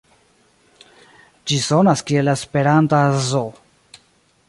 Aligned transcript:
Ĝi 1.51 1.59
sonas 1.67 2.03
kiel 2.09 2.29
la 2.31 2.37
esperanta 2.41 3.03
Zo. 3.31 3.47